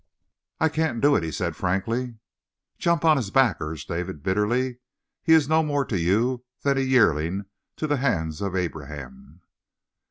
[0.59, 2.15] "I can't do it," he said frankly.
[2.79, 4.79] "Jump on his back," urged David bitterly.
[5.21, 9.41] "He's no more to you than a yearling to the hands of Abraham."